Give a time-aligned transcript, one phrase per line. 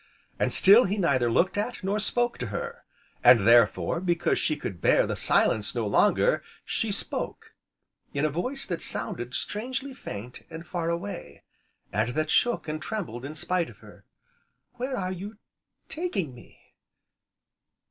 [0.39, 2.85] And still he neither looked at, nor spoke to her;
[3.23, 7.53] and therefore, because she could bear the silence no longer, she spoke
[8.11, 11.43] in a voice that sounded strangely faint, and far away,
[11.93, 14.03] and that shook and trembled in spite of her.
[14.77, 15.37] "Where are you
[15.87, 16.73] taking me?"